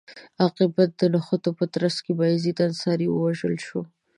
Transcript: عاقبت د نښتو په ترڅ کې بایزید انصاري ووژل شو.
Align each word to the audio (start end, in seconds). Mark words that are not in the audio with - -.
عاقبت 0.41 0.89
د 0.97 1.01
نښتو 1.13 1.49
په 1.59 1.65
ترڅ 1.73 1.95
کې 2.05 2.11
بایزید 2.19 2.57
انصاري 2.67 3.07
ووژل 3.09 3.55
شو. 3.65 3.81